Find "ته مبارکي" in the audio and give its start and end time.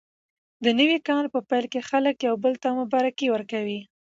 2.63-3.27